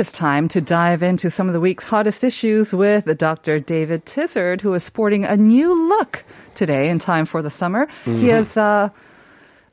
[0.00, 3.60] Is time to dive into some of the week's hottest issues with Dr.
[3.60, 7.86] David Tizard, who is sporting a new look today in time for the summer.
[8.06, 8.88] He has uh,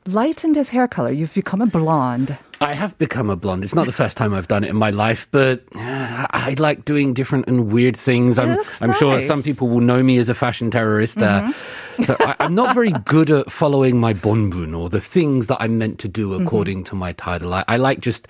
[0.06, 1.10] lightened his hair color.
[1.10, 2.36] You've become a blonde.
[2.60, 3.64] I have become a blonde.
[3.64, 6.84] It's not the first time I've done it in my life, but uh, I like
[6.84, 8.38] doing different and weird things.
[8.38, 9.22] I'm, I'm sure nice.
[9.22, 9.28] Mm-hmm.
[9.28, 11.22] some people will know me as a fashion terrorist.
[11.22, 11.50] Uh,
[12.04, 15.78] so I, I'm not very good at following my bonbon or the things that I'm
[15.78, 16.46] meant to do Mm-hmm.
[16.46, 17.54] according to my title.
[17.54, 18.28] I, I like just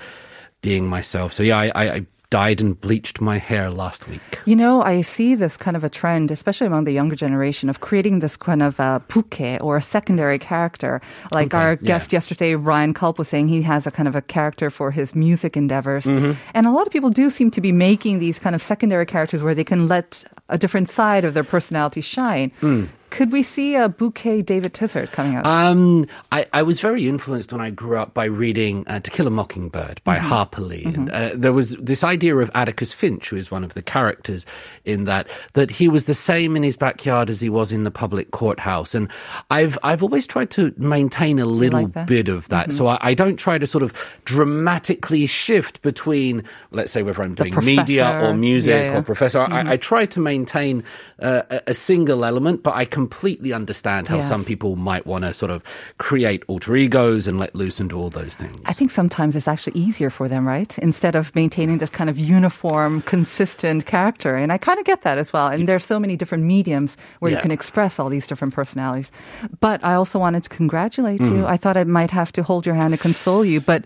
[0.60, 1.32] being myself.
[1.32, 4.20] So yeah, I, I, I dyed and bleached my hair last week.
[4.44, 7.80] You know, I see this kind of a trend, especially among the younger generation, of
[7.80, 11.00] creating this kind of a bukae or a secondary character.
[11.32, 11.86] Like Okay, our yeah.
[11.86, 15.14] guest yesterday, Ryan Culp, was saying he has a kind of a character for his
[15.14, 16.04] music endeavors.
[16.04, 16.32] Mm-hmm.
[16.52, 19.42] And a lot of people do seem to be making these kind of secondary characters
[19.42, 22.52] where they can let a different side of their personality shine.
[22.60, 22.88] Mm.
[23.10, 25.44] Could we see a bukae David Tizard coming up?
[25.46, 29.26] Um, I, I was very influenced when I grew up by reading uh, To Kill
[29.26, 30.26] a Mockingbird by Mm-hmm.
[30.28, 30.84] Harper Lee.
[30.84, 34.44] And, uh, there was this idea of Atticus Finch, who is one of the characters
[34.84, 37.90] in that, that he was the same in his backyard as he was in the
[37.90, 38.94] public courthouse.
[38.94, 39.08] And
[39.50, 41.88] I've, I've always tried to maintain a little like?
[41.88, 42.06] Mm-hmm.
[42.06, 42.72] bit of that.
[42.72, 43.92] So I, I don't try to sort of
[44.24, 48.98] dramatically shift between, let's say, whether I'm doing media or music Yeah, yeah.
[48.98, 49.40] or professor.
[49.40, 50.84] I, I try to maintain
[51.20, 54.28] uh, a, a single element, but I completely understand how Yes.
[54.28, 55.62] some people might want to sort of
[56.06, 58.58] create alter egos and let loose and do all those things.
[58.66, 60.72] I think sometimes it's actually easier for them, right?
[60.88, 64.32] Instead of maintaining this kind of uniform, consistent character.
[64.42, 65.46] And I kind of get that as well.
[65.46, 69.12] And there's so many different mediums where you can express all these different personalities.
[69.60, 71.44] But I also wanted to congratulate you.
[71.44, 71.54] Mm.
[71.54, 73.84] I thought I might have to hold your hand and console you, but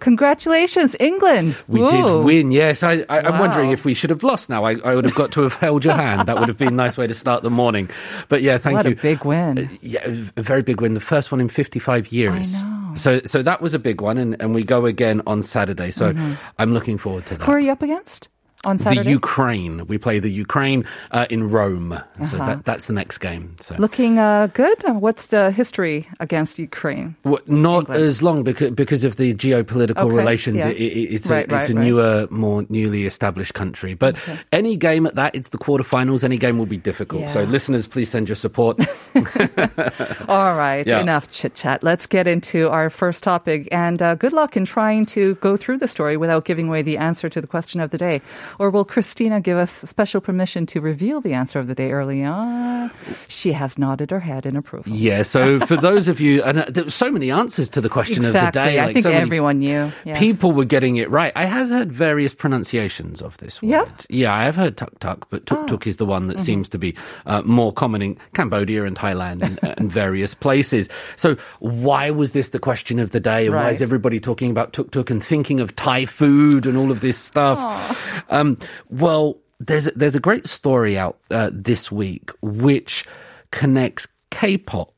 [0.00, 1.56] congratulations, England.
[1.68, 1.90] we Woo.
[1.90, 2.82] did win, yes.
[2.82, 4.64] I, I, I'm wondering if we should have lost now.
[4.64, 6.26] I, I would have got to have held your hand.
[6.26, 7.88] That would have been a nice way to start the morning.
[8.28, 8.92] But yeah, thank What you.
[8.92, 9.58] a big win.
[9.58, 10.94] Uh, yeah, a very big win.
[10.94, 12.62] The first one in 55 years.
[12.62, 12.92] know.
[12.96, 15.90] So, so that was a big one, and, and we go again on Saturday.
[15.90, 16.34] So mm-hmm.
[16.58, 17.44] I'm looking forward to that.
[17.44, 18.28] Who are you up against
[18.64, 19.02] on Saturday?
[19.04, 19.86] The Ukraine.
[19.86, 21.98] We play the Ukraine uh, in Rome.
[22.24, 22.46] So Uh-huh.
[22.46, 23.56] that, that's the next game.
[23.60, 24.78] So Looking uh, good?
[24.86, 27.16] What's the history against Ukraine?
[27.24, 28.04] Well, not England.
[28.04, 30.58] as long because because of the geopolitical Okay, relations.
[30.58, 30.68] yeah.
[30.68, 31.84] It, it, it's Right, a it's right, a right.
[31.86, 33.94] newer, more newly established country.
[33.94, 34.16] But
[34.52, 36.24] any game at that, it's the quarterfinals.
[36.24, 37.30] Any game will be difficult.
[37.30, 38.78] So listeners, please send your support.
[40.28, 41.00] All right, Yeah.
[41.00, 41.82] enough chit chat.
[41.82, 43.68] Let's get into our first topic.
[43.72, 46.96] And uh, good luck in trying to go through the story without giving away the
[46.98, 48.20] answer to the question of the day.
[48.58, 52.24] Or will Christina give us special permission to reveal the answer of the day early
[52.24, 52.90] on?
[53.28, 54.92] She has nodded her head in approval.
[54.92, 55.22] yeah.
[55.22, 58.24] So for those of you, and uh, there were so many answers to the question
[58.24, 58.40] exactly.
[58.40, 58.78] of the day.
[58.78, 59.92] I like think so many everyone knew.
[60.04, 60.18] Yes.
[60.18, 61.32] People were getting it right.
[61.36, 63.70] I have heard various pronunciations of this word.
[63.70, 63.88] Yeah?
[64.08, 66.78] Yeah, I have heard tuk tuk, but tuk tuk is the one that seems to
[66.78, 66.94] be
[67.26, 70.88] uh, more common in Cambodia and Thailand and, and various places.
[71.16, 73.46] So why was this the question of the day?
[73.46, 76.90] And why is everybody talking about tuk tuk and thinking of Thai food and all
[76.90, 78.24] of this stuff?
[78.40, 78.58] Um,
[78.88, 83.04] well, there's a, there's a great story out uh, this week which
[83.50, 84.94] connects K-pop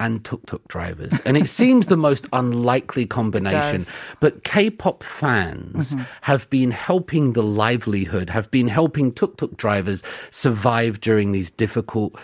[0.00, 1.20] and tuk-tuk drivers.
[1.26, 3.86] And it seems the most unlikely combination.
[4.20, 11.32] But K-pop fans have been helping the livelihood, have been helping tuk-tuk drivers survive during
[11.32, 12.14] these difficult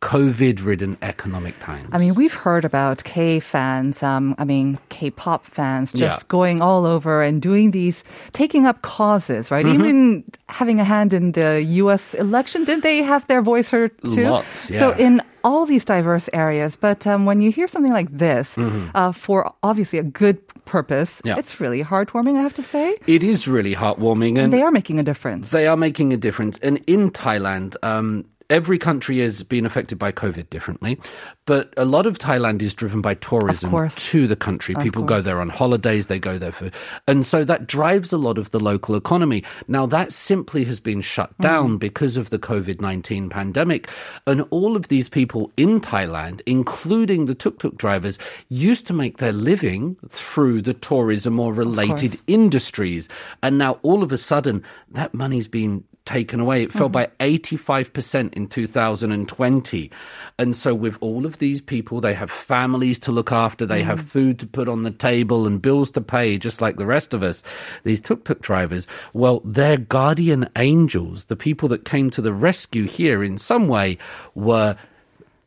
[0.00, 1.88] COVID-ridden economic times.
[1.92, 6.28] I mean, we've heard about K fans, um, I mean, K pop fans just Yeah.
[6.28, 8.02] going all over and doing these,
[8.32, 9.66] taking up causes, right?
[9.66, 9.74] Mm-hmm.
[9.84, 12.64] Even having a hand in the US election.
[12.64, 14.24] Didn't they have their voice heard too?
[14.28, 16.76] Lots, So in all these diverse areas.
[16.76, 18.56] But um, when you hear something like this,
[18.94, 21.28] uh, for obviously a good purpose, Mm-hmm.
[21.28, 21.38] Yeah.
[21.38, 22.96] it's really heartwarming, I have to say.
[23.06, 24.38] it is really heartwarming.
[24.38, 25.50] And They are making a difference.
[25.50, 26.58] They are making a difference.
[26.62, 30.98] And in Thailand, um, every country has been affected by COVID differently,
[31.46, 34.74] but a lot of Thailand is driven by tourism to the country.
[34.74, 36.70] People go there on holidays, they go there for,
[37.08, 39.42] and so that drives a lot of the local economy.
[39.68, 41.42] Now that simply has been shut Mm.
[41.42, 43.88] down because of the COVID-19 pandemic.
[44.26, 48.18] And all of these people in Thailand, including the tuk-tuk drivers,
[48.48, 53.08] used to make their living through the tourism or related industries.
[53.42, 56.64] And now all of a sudden that money's been taken away.
[56.64, 59.90] It fell by 85% in 2020.
[60.38, 64.00] And so with all of these people, they have families to look after, they have
[64.00, 67.22] food to put on the table and bills to pay, just like the rest of
[67.22, 67.44] us.
[67.84, 73.22] These tuk-tuk drivers, well, their guardian angels, the people that came to the rescue here
[73.22, 73.98] in some way
[74.34, 74.76] were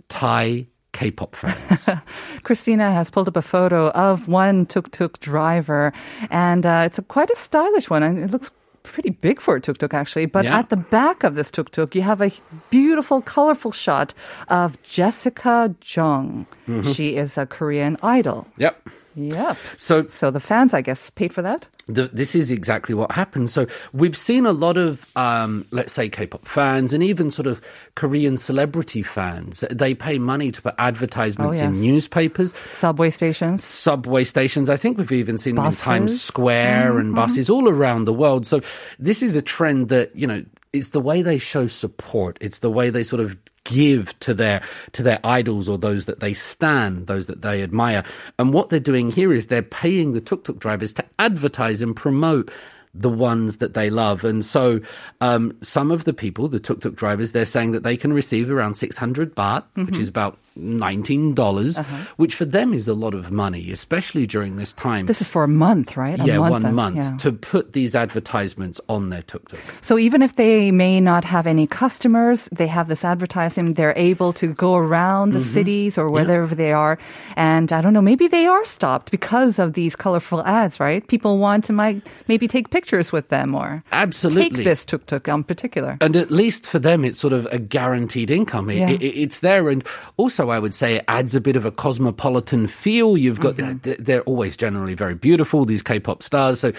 [0.08, 1.90] Thai K-pop fans.
[2.44, 5.92] Christina has pulled up a photo of one tuk-tuk driver,
[6.30, 8.04] and uh, it's a, quite a stylish one.
[8.04, 8.50] And it looks
[8.84, 10.26] pretty big for a tuk-tuk, actually.
[10.28, 10.60] But Yeah.
[10.60, 12.32] at the back of this tuk-tuk, you have a
[12.70, 14.14] beautiful, colorful shot
[14.50, 16.46] of Jessica Jung.
[16.68, 16.92] Mm-hmm.
[16.92, 18.48] She is a Korean idol.
[18.58, 18.78] yep.
[19.16, 19.58] Yep.
[19.78, 21.68] So So the fans, I guess, paid for that.
[21.88, 23.50] the, this is exactly what happened.
[23.50, 27.62] So we've seen a lot of, um, let's say, K-pop fans and even sort of
[27.96, 29.64] Korean celebrity fans.
[29.70, 33.64] They pay money to put advertisements Oh, in newspapers, Subway stations.
[33.64, 34.70] subway stations.
[34.70, 36.20] I think we've even seen them in Times.
[36.22, 38.48] Square and buses all around the world.
[38.48, 38.62] So
[39.00, 40.44] this is a trend that you know.
[40.74, 42.40] It's the way they show support.
[42.42, 44.62] It's the way they sort of give to their
[44.94, 48.04] to their idols or those that they stand, those that they admire.
[48.38, 51.96] And what they're doing here is they're paying the tuk tuk drivers to advertise and
[51.96, 52.52] promote
[52.94, 54.24] the ones that they love.
[54.24, 54.80] And so
[55.20, 58.52] um, some of the people, the tuk tuk drivers, they're saying that they can receive
[58.52, 61.78] around 600 baht, which is about $19, dollars
[62.18, 65.08] which for them is a lot of money, especially during this time.
[65.08, 66.20] This is for a month, right?
[66.20, 67.18] A yeah, one of- month yeah.
[67.18, 69.60] to put these advertisements on their tuk tuk.
[69.82, 74.34] So even if they may not have any customers, they have this advertising, they're able
[74.34, 75.54] to go around the Mm-hmm.
[75.54, 76.98] cities or wherever they are.
[77.36, 81.06] And I don't know, maybe they are stopped because of these colorful ads, right?
[81.08, 84.50] People want to might maybe take pictures with them or Absolutely.
[84.58, 85.98] take this tuk-tuk in particular.
[86.02, 88.70] And at least for them, it's sort of a guaranteed income.
[88.70, 88.90] It, Yeah.
[88.90, 89.70] it, it's there.
[89.70, 89.84] And
[90.18, 93.16] also, I would say it adds a bit of a cosmopolitan feel.
[93.18, 94.04] You've got, Mm-hmm.
[94.04, 96.60] they're- always generally very beautiful, these K pop stars.
[96.60, 96.72] So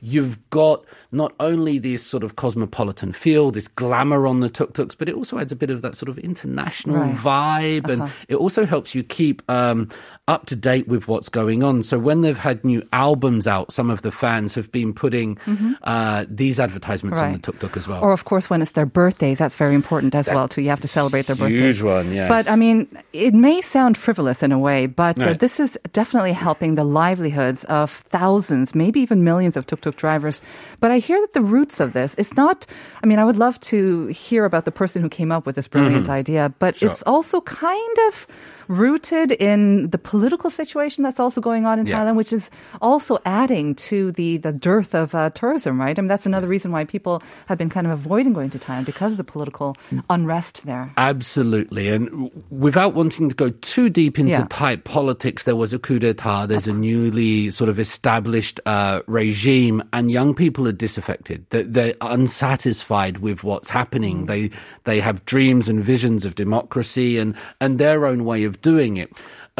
[0.00, 4.94] you've got not only this sort of cosmopolitan feel, this glamour on the tuk tuks,
[4.94, 7.16] but it also adds a bit of that sort of international Right.
[7.16, 7.88] vibe.
[7.88, 9.88] And it also helps you keep um,
[10.28, 11.82] up to date with what's going on.
[11.82, 15.36] So when they've had new albums out, some of the fans have been putting
[15.82, 17.50] uh, these advertisements on the Mm-hmm.
[17.50, 18.02] Tuk tuk as well.
[18.02, 20.60] Or of course when it's their birthdays, that's very important as well too.
[20.62, 21.60] You have to celebrate their birthdays.
[21.78, 22.28] huge one, yes.
[22.28, 26.32] But I mean, it may sound frivolous in a way, but uh, this is definitely
[26.32, 30.42] helping the livelihoods of thousands, maybe even millions of tuk-tuk drivers.
[30.80, 32.66] But I hear that the roots of this, it's not,
[33.02, 35.68] I mean, I would love to hear about the person who came up with this
[35.68, 36.86] brilliant idea, but Mm-hmm.
[36.86, 36.90] Sure.
[36.92, 38.26] it's also kind of
[38.68, 41.96] rooted in the political situation that's also going on in Yeah.
[42.04, 42.50] Thailand, which is
[42.80, 45.98] also adding to the, the dearth of uh, tourism, right?
[45.98, 48.84] I mean, that's another reason why people have been kind of avoiding going to Thailand
[48.86, 49.76] because of the political
[50.08, 50.92] unrest there.
[50.96, 51.88] Absolutely.
[51.88, 54.46] And without wanting to go too deep into Yeah.
[54.50, 56.46] Thai politics, there was a coup d'etat.
[56.46, 61.46] There's a newly sort of established uh, regime, and young people are disaffected.
[61.50, 64.26] They're, they're unsatisfied with what's happening.
[64.26, 64.50] They
[64.84, 69.10] they have dreams and visions of democracy and and their own way of doing it.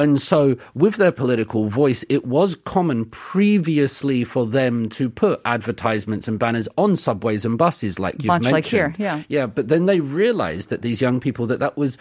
[0.01, 6.27] And so, with their political voice, it was common previously for them to put advertisements
[6.27, 8.97] and banners on subways and buses, like you've Much like mentioned.
[8.97, 9.23] here, yeah.
[9.29, 11.99] Yeah, but then they realized that these young people that that was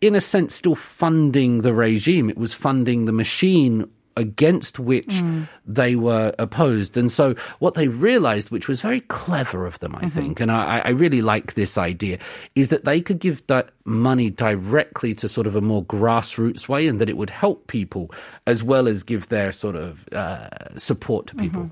[0.00, 2.30] in a sense still funding the regime.
[2.30, 5.22] It was funding the machine against which
[5.66, 6.96] they were opposed.
[6.96, 10.80] And so what they realized, which was very clever of them, I think, and I,
[10.84, 12.18] I really like this idea,
[12.54, 16.86] is that they could give that money directly to sort of a more grassroots way
[16.86, 18.10] and that it would help people
[18.46, 21.70] as well as give their sort of uh, support to people.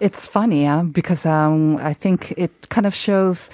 [0.00, 3.50] It's funny uh, because um, I think it kind of shows.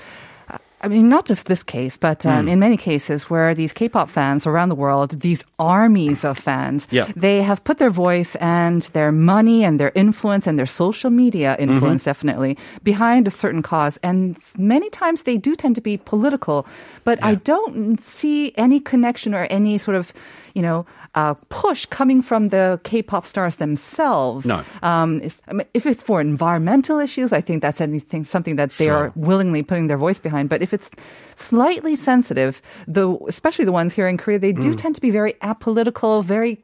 [0.87, 4.47] I mean, not just this case, but um, in many cases where these K-pop fans
[4.47, 7.07] around the world, these armies of fans, Yeah.
[7.16, 11.57] they have put their voice and their money and their influence and their social media
[11.59, 12.11] influence Mm-hmm.
[12.12, 12.52] definitely
[12.85, 13.99] behind a certain cause.
[14.02, 16.66] And many times they do tend to be political,
[17.05, 20.12] but I don't see any connection or any sort of,
[20.56, 24.46] you know, uh, push coming from the K-pop stars themselves.
[24.46, 24.58] No.
[24.82, 28.70] Um, it's- I mean, if it's for environmental issues, I think that's anything something that
[28.80, 30.48] they are willingly putting their voice behind.
[30.48, 30.88] But if it's
[31.36, 34.76] slightly sensitive, the especially the ones here in Korea, they do Mm.
[34.82, 36.54] tend to be very apolitical, very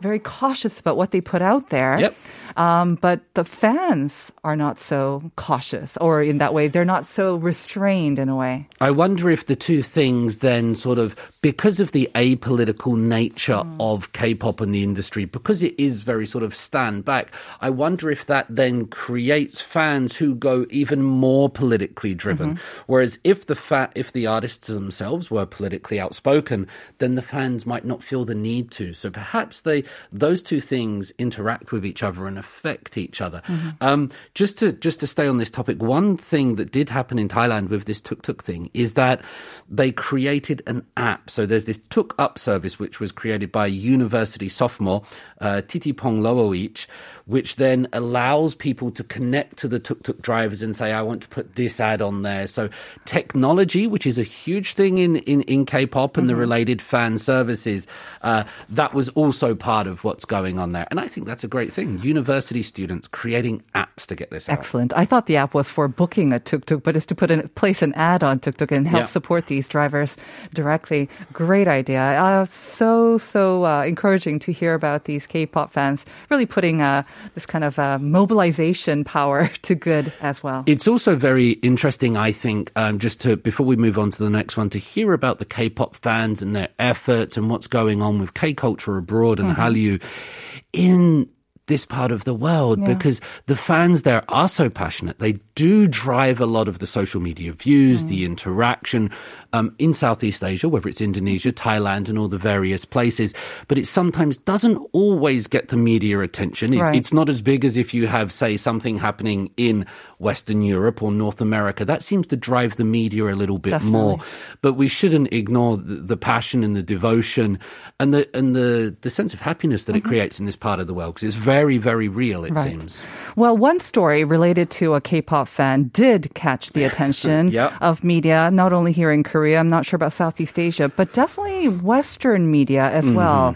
[0.00, 1.98] very cautious about what they put out there.
[1.98, 2.14] Yep.
[2.56, 7.36] Um, but the fans are not so cautious, or in that way, they're not so
[7.36, 8.68] restrained in a way.
[8.80, 14.12] I wonder if the two things then sort of, because of the apolitical nature of
[14.12, 18.26] K-pop and the industry, because it is very sort of stand back, I wonder if
[18.26, 22.58] that then creates fans who go even more politically driven.
[22.86, 26.66] Whereas if the fa- if the artists themselves were politically outspoken,
[26.98, 28.92] then the fans might not feel the need to.
[28.92, 33.42] So perhaps perhaps they those two things interact with each other and affect each other.
[33.80, 37.28] Um, just to just to stay on this topic, one thing that did happen in
[37.28, 39.20] Thailand with this tuk tuk thing is that
[39.68, 41.28] they created an app.
[41.30, 45.02] So there's this tuk up service which was created by a university sophomore
[45.40, 46.86] uh, Titi Pong Looich,
[47.26, 51.22] which then allows people to connect to the tuk tuk drivers and say, I want
[51.22, 52.46] to put this ad on there.
[52.46, 52.68] So
[53.04, 57.86] technology, which is a huge thing in, in, in K-pop and the related fan services,
[58.22, 60.86] uh, that was also part of what's going on there.
[60.90, 61.98] And I think that's a great thing.
[62.00, 64.58] University students creating apps to get this out.
[64.58, 64.92] Excellent.
[64.96, 67.48] I thought the app was for booking a tuk tuk, but it's to put in
[67.56, 69.06] place an ad on tuk tuk and help Yeah.
[69.06, 70.16] support these drivers
[70.54, 71.08] directly.
[71.32, 72.00] Great idea.
[72.00, 77.02] Uh, so so uh, encouraging to hear about these K-pop fans really putting uh,
[77.34, 80.64] this kind of uh, mobilization power to good as well.
[80.66, 84.30] It's also very interesting, I think, um, just to before we move on to the
[84.30, 88.18] next one, to hear about the K-pop fans and their efforts and what's going on
[88.18, 90.68] with K culture abroad and Hallyu mm-hmm.
[90.72, 91.28] in
[91.66, 95.18] this part of the world because the fans there are so passionate.
[95.18, 99.10] They do drive a lot of the social media views, the interaction
[99.52, 103.32] um, in Southeast Asia, whether it's Indonesia, Thailand, and all the various places.
[103.68, 106.74] But it sometimes doesn't always get the media attention.
[106.74, 106.96] It, Right.
[106.96, 109.86] It's not as big as if you have, say, something happening in
[110.18, 111.84] Western Europe or North America.
[111.84, 114.18] That seems to drive the media a little bit more.
[114.62, 117.60] But we shouldn't ignore the, the passion and the devotion
[118.00, 120.88] and the and the, the sense of happiness that it creates in this part of
[120.88, 122.44] the world because it's very, very very real.
[122.44, 122.70] It Right.
[122.70, 123.02] seems.
[123.36, 127.72] Well, one story related to a K-pop fan did catch the attention Yep.
[127.80, 131.68] of media, not only here in Korea, I'm not sure about Southeast Asia, but definitely
[131.68, 133.16] Western media as Mm-hmm.
[133.16, 133.54] well.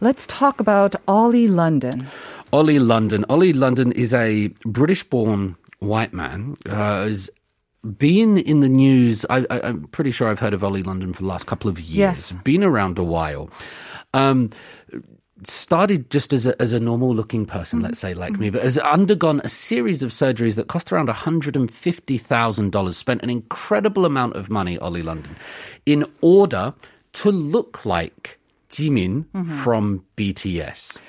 [0.00, 2.06] Let's talk about Ollie London.
[2.52, 3.24] Ollie London.
[3.28, 6.54] Ollie London is a British-born white man.
[6.68, 7.08] Uh,
[7.98, 9.24] been in the news.
[9.30, 11.78] I, I, I'm pretty sure I've heard of Ollie London for the last couple of
[11.80, 11.94] years.
[11.96, 12.32] Yes.
[12.44, 13.48] Been around a while.
[14.14, 14.50] Um,
[15.46, 18.54] started just as a, as a normal looking person, let's say like me, mm-hmm.
[18.54, 24.36] but has undergone a series of surgeries that cost around $150,000, spent an incredible amount
[24.36, 25.36] of money, Ollie London,
[25.86, 26.74] in order
[27.12, 28.38] to look like
[28.70, 29.58] Jimin mm-hmm.
[29.58, 31.00] from BTS.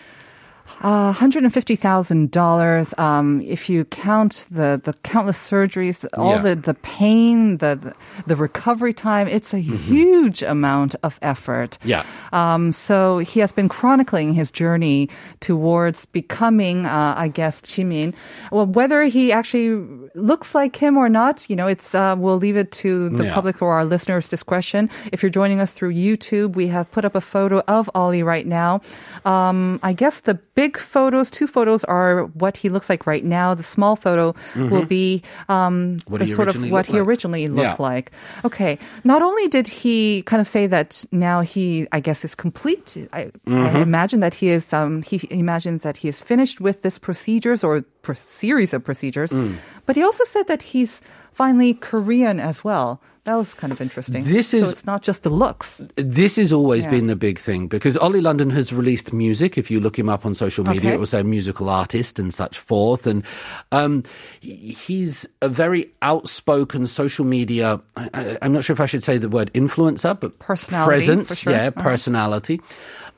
[0.84, 3.00] Uh, $150,000.
[3.00, 6.42] Um, if you count the, the countless surgeries, all Yeah.
[6.42, 7.94] the, the pain, the,
[8.28, 11.78] the, recovery time, it's a huge amount of effort.
[11.80, 11.88] Mm-hmm.
[11.90, 12.04] Yeah.
[12.34, 15.08] Um, so he has been chronicling his journey
[15.40, 18.14] towards becoming, uh, I guess, Jimin.
[18.52, 22.58] Well, whether he actually looks like him or not, you know, it's, uh, we'll leave
[22.58, 23.34] it to the Yeah.
[23.34, 24.90] public or our listeners' discretion.
[25.14, 28.46] If you're joining us through YouTube, we have put up a photo of Ollie right
[28.46, 28.82] now.
[29.26, 33.54] Um, I guess the big photos, two photos, are what he looks like right now.
[33.56, 36.18] The small photo will be um, Mm-hmm.
[36.18, 37.08] The sort of what he like.
[37.08, 37.86] originally looked Yeah.
[37.92, 38.12] like.
[38.46, 38.78] Okay.
[39.04, 42.98] Not only did he kind of say that now he, I guess, is complete.
[43.14, 43.76] I, Mm-hmm.
[43.78, 44.72] I imagine that he is.
[44.74, 49.32] Um, he imagines that he is finished with this procedures or pro- series of procedures.
[49.32, 49.56] Mm.
[49.86, 51.02] But he also said that he's
[51.34, 53.02] finally Korean as well.
[53.26, 54.26] That was kind of interesting.
[54.26, 55.80] This so is- it's not just the looks.
[55.96, 56.92] This has always Yeah.
[56.92, 59.58] been the big thing because Ollie London has released music.
[59.58, 60.94] If you look him up on social media, Okay.
[60.96, 63.08] it will say musical artist and such forth.
[63.08, 63.24] And
[63.72, 64.04] um,
[64.42, 67.80] he's a very outspoken social media.
[67.96, 71.54] I, I'm not sure if I should say the word influencer, but Personality, presence, sure.
[71.54, 71.82] yeah, Uh-huh.
[71.82, 72.60] personality.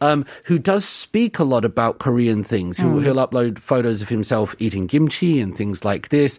[0.01, 2.77] Um, who does speak a lot about Korean things.
[2.77, 3.03] Who, Mm.
[3.03, 6.37] He'll upload photos of himself eating kimchi and things like this,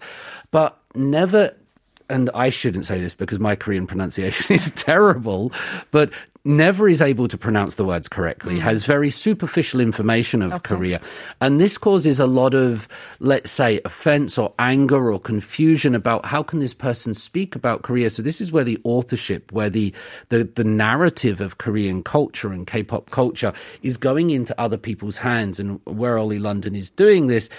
[0.52, 1.52] but never
[2.08, 5.52] and I shouldn't say this because my Korean pronunciation is terrible,
[5.90, 6.12] but
[6.46, 8.60] never is able to pronounce the words correctly, mm.
[8.60, 11.00] has very superficial information of Korea.
[11.40, 12.86] And this causes a lot of,
[13.18, 18.10] let's say, offense or anger or confusion about how can this person speak about Korea.
[18.10, 19.92] So this is where the authorship, where the,
[20.28, 25.58] the, the narrative of Korean culture and K-pop culture is going into other people's hands.
[25.58, 27.50] And where Ollie London is doing this,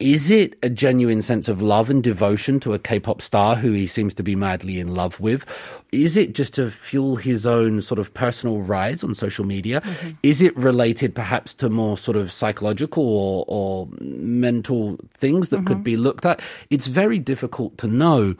[0.00, 3.86] is it a genuine sense of love and devotion to a K-pop star who he
[3.86, 5.44] seems to be madly in love with?
[5.92, 9.82] Is it just to fuel his own sort of personal rise on social media?
[10.22, 15.84] Is it related perhaps to more sort of psychological or, or mental things that could
[15.84, 16.40] be looked at?
[16.70, 18.34] It's very difficult to know.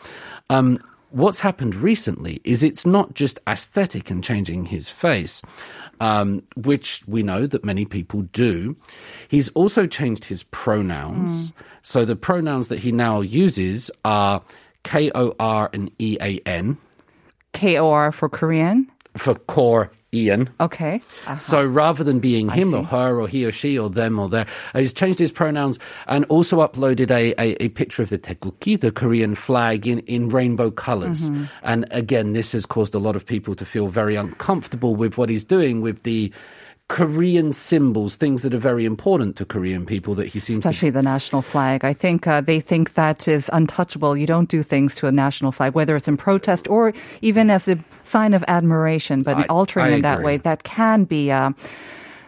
[0.49, 5.43] Um, what's happened recently is it's not just aesthetic and changing his face,
[6.01, 8.77] um, which we know that many people do.
[9.29, 11.53] He's also changed his pronouns.
[11.83, 14.43] So the pronouns that he now uses are
[14.83, 16.77] K O R and E A N
[17.53, 18.91] K O R for Korean.
[19.17, 20.51] for core Ian.
[20.59, 21.01] Okay.
[21.27, 24.29] Uh, So rather than being him or her or he or she or them or
[24.29, 28.81] there, he's changed his pronouns and also uploaded a, a, a picture of the Taegukgi,
[28.81, 31.31] the Korean flag, in, in rainbow colors.
[31.31, 31.45] Mm-hmm.
[31.63, 35.29] And again, this has caused a lot of people to feel very uncomfortable with what
[35.29, 36.33] he's doing with the
[36.91, 40.91] Korean symbols, things that are very important to Korean people that he seems to Especially
[40.91, 41.85] the national flag.
[41.85, 44.17] I think uh, they think that is untouchable.
[44.17, 46.93] You don't do things to a national flag, whether it's in protest or
[47.23, 49.23] even as a sign of admiration.
[49.23, 51.31] But I- altering I in that way, that can be.
[51.31, 51.53] Uh,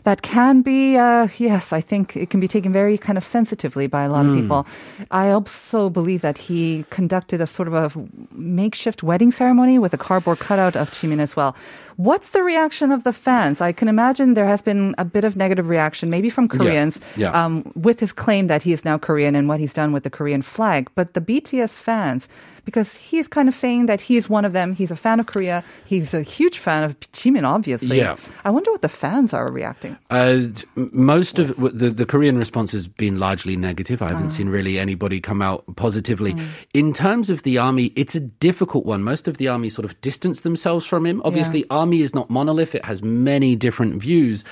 [0.05, 3.87] that can be, uh, yes, I think it can be taken very kind of sensitively
[3.87, 4.31] by a lot Hmm.
[4.33, 4.67] of people.
[5.13, 7.87] I also believe that he conducted a sort of a
[8.35, 11.55] makeshift wedding ceremony with a cardboard cutout of Jimin as well.
[12.03, 13.61] What's the reaction of the fans?
[13.61, 17.31] I can imagine there has been a bit of negative reaction, maybe from Koreans, yeah.
[17.31, 20.11] Um, with his claim that he is now Korean and what he's done with the
[20.11, 20.91] Korean flag.
[20.97, 22.29] But the BTS fans,
[22.65, 25.27] because he's kind of saying that he is one of them, he's a fan of
[25.27, 27.99] Korea, he's a huge fan of Jimin, obviously.
[27.99, 28.17] Yeah.
[28.45, 29.97] I wonder what the fans are reacting.
[30.11, 34.03] Uh, most of the, the Korean response has been largely negative.
[34.03, 36.35] I haven't seen really anybody come out positively.
[36.75, 39.05] In terms of the army, it's a difficult one.
[39.05, 41.23] Most of the army sort of distance themselves from him.
[41.25, 44.45] Obviously, army is not monolith; it has many different views,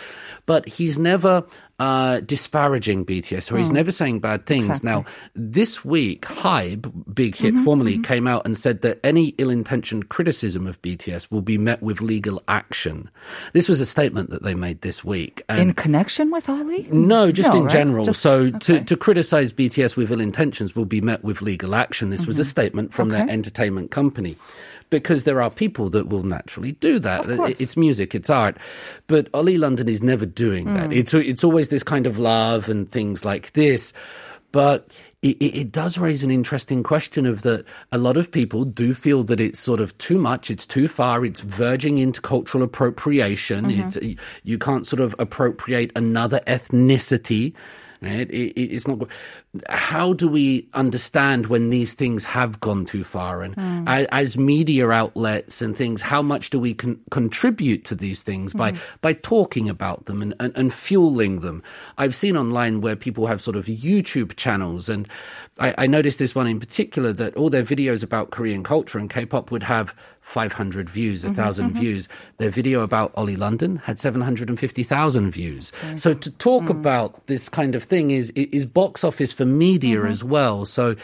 [0.47, 1.45] but he's never.
[1.81, 4.67] Uh, disparaging BTS, or he's never saying bad things.
[4.67, 4.91] Exactly.
[4.91, 5.05] Now,
[5.35, 10.83] this week, Hybe, big hit formerly, came out and said that any ill-intentioned criticism of
[10.83, 13.09] BTS will be met with legal action.
[13.55, 15.43] This was a statement that they made this week.
[15.49, 16.87] In connection with Ollie?
[16.93, 17.73] no, just No, in right?
[17.73, 18.05] general.
[18.05, 18.59] Just- so okay.
[18.59, 22.11] to, to criticize BTS with ill intentions will be met with legal action.
[22.11, 23.31] This was a statement from their Mm-hmm.
[23.31, 24.37] Entertainment company.
[24.91, 27.29] Because there are people that will naturally do that.
[27.61, 28.59] It's music, it's art.
[29.07, 30.75] But Ollie London is never doing Mm.
[30.75, 30.93] that.
[30.93, 33.93] It's, it's always this kind of love and things like this.
[34.53, 34.89] But
[35.23, 39.23] it, it, does raise an interesting question of that a lot of people do feel
[39.25, 43.67] that it's sort of too much, it's too far, it's verging into cultural appropriation.
[43.67, 44.19] Mm-hmm.
[44.43, 47.53] You can't sort of appropriate another ethnicity.
[48.03, 48.31] Right?
[48.31, 49.07] It, it, it's not.
[49.69, 53.43] How do we understand when these things have gone too far?
[53.43, 53.85] And hmm.
[53.89, 58.55] a- as media outlets and things, how much do we con- contribute to these things
[58.55, 58.79] by hmm.
[59.01, 61.65] by talking about them and, and, and fueling them?
[61.99, 65.09] I've seen online where people have sort of YouTube channels, and
[65.59, 69.11] I, I noticed this one in particular that all their videos about Korean culture and
[69.11, 71.79] K-pop would have 500 views, mm-hmm, 1,000 mm-hmm.
[71.79, 72.09] views.
[72.39, 75.73] Their video about Ollie London had 750,000 views.
[75.97, 76.71] So to talk hmm.
[76.71, 80.09] about this kind of thing is is box office for media mm-hmm.
[80.09, 80.67] as well.
[80.67, 80.97] So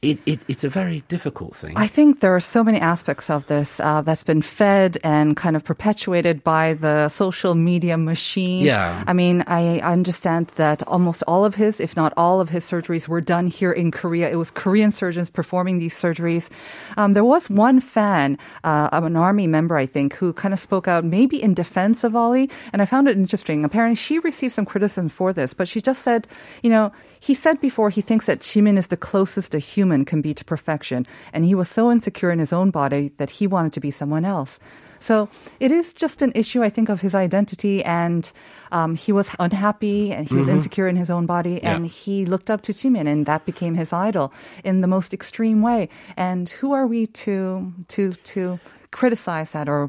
[0.00, 1.72] it, it it's a very difficult thing.
[1.76, 5.56] I think there are so many aspects of this uh, that's been fed and kind
[5.56, 8.64] of perpetuated by the social media machine.
[8.64, 9.02] Yeah.
[9.08, 13.08] I mean, I understand that almost all of his, if not all of his surgeries
[13.08, 14.30] were done here in Korea.
[14.30, 16.48] It was Korean surgeons performing these surgeries.
[16.96, 20.86] Um, there was one fan, uh, an army member, I think, who kind of spoke
[20.86, 22.50] out maybe in defense of Ollie.
[22.72, 23.64] And I found it interesting.
[23.64, 26.28] Apparently, she received some criticism for this, but she just said,
[26.62, 30.20] you know, he said before he thinks that Jimin is the closest to human can
[30.20, 31.06] be to perfection.
[31.32, 34.24] And he was so insecure in his own body that he wanted to be someone
[34.24, 34.58] else.
[35.00, 35.28] So
[35.60, 37.84] it is just an issue, I think, of his identity.
[37.84, 38.30] And
[38.72, 41.60] um, he was unhappy and he was insecure in his own body.
[41.62, 41.76] Yeah.
[41.76, 44.32] And he looked up to Jimin and that became his idol
[44.64, 45.88] in the most extreme way.
[46.16, 48.58] And who are we to, to, to
[48.90, 49.88] criticize that or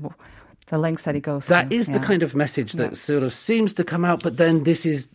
[0.68, 1.50] the lengths that he goes to?
[1.50, 4.64] That is the kind of message that sort of seems to come out, but then
[4.64, 5.08] this is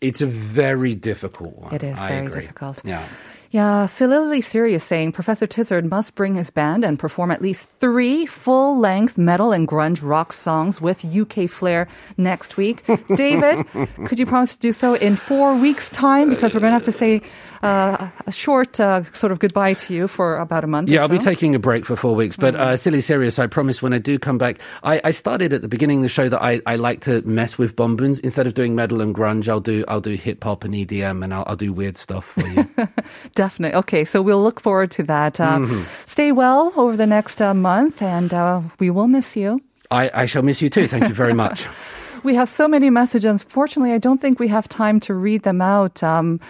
[0.00, 1.70] it's a very difficult one.
[1.70, 1.74] Mm.
[1.74, 2.40] It is I very agree.
[2.40, 2.80] difficult.
[2.84, 3.04] Yeah.
[3.50, 8.26] Yeah, Silly Serious saying Professor Tizard must bring his band and perform at least three
[8.26, 12.84] full length metal and grunge rock songs with UK flair next week.
[13.14, 13.66] David,
[14.04, 16.28] could you promise to do so in four weeks' time?
[16.28, 17.22] Because we're going to have to say
[17.62, 20.88] uh, a short uh, sort of goodbye to you for about a month.
[20.88, 22.36] Yeah, I'll be taking a break for four weeks.
[22.36, 25.62] But uh, silly serious, I promise when I do come back, I, I started at
[25.62, 28.20] the beginning of the show that I, I like to mess with bonbons.
[28.20, 31.34] Instead of doing metal and grunge, I'll do I'll do hip hop and EDM, and
[31.34, 32.68] I'll, I'll do weird stuff for you.
[33.34, 33.76] Definitely.
[33.78, 35.40] Okay, so we'll look forward to that.
[35.40, 35.82] Uh, Mm-hmm.
[36.06, 39.60] Stay well over the next uh, month, and uh, we will miss you.
[39.90, 40.86] I, I shall miss you too.
[40.86, 41.66] Thank you very much.
[42.24, 43.30] We have so many messages.
[43.30, 46.02] Unfortunately, I don't think we have time to read them out.
[46.02, 46.40] Um,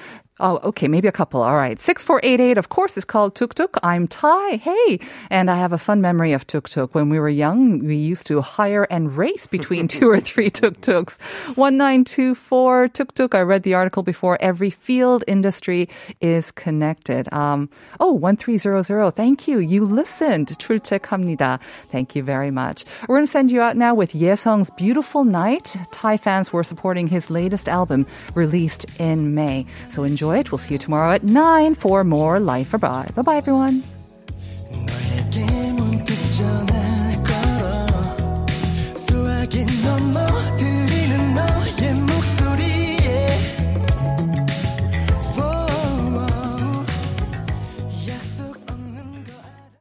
[0.41, 1.43] Oh, okay, maybe a couple.
[1.43, 1.81] All right.
[1.81, 3.77] 6488, of course, is called Tuk Tuk.
[3.83, 4.57] I'm Thai.
[4.57, 5.01] Hey.
[5.31, 6.95] And I have a fun memory of Tuk Tuk.
[6.95, 10.81] When we were young, we used to hire and race between two or three Tuk
[10.81, 11.19] Tuks.
[11.57, 13.35] 1924, Tuk Tuk.
[13.35, 14.39] I read the article before.
[14.41, 15.89] Every field industry
[16.21, 17.33] is connected.
[17.35, 19.11] Um, oh, 1300.
[19.17, 19.59] Thank you.
[19.59, 20.49] You listened.
[20.59, 21.59] 출첵합니다.
[21.91, 22.85] Thank you very much.
[23.09, 25.77] We're going to send you out now with Yesung's Beautiful Night.
[25.91, 29.67] Thai fans were supporting his latest album released in May.
[29.89, 33.15] So enjoy We'll see you tomorrow at 9 for more Life Abroad.
[33.15, 33.83] Bye bye, everyone.